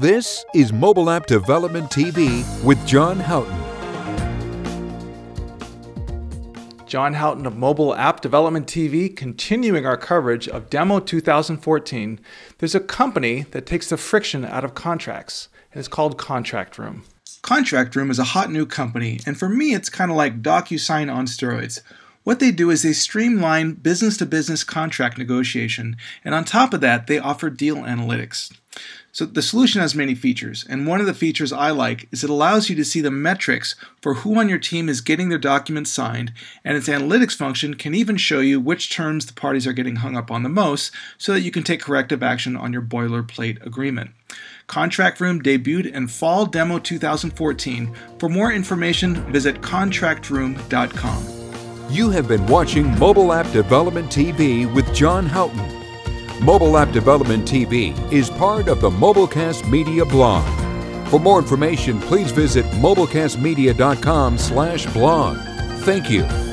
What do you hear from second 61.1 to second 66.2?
more information, please visit mobilecastmedia.com/blog. Thank